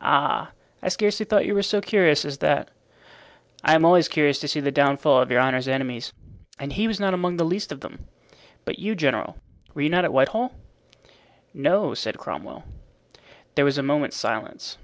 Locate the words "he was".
6.72-6.98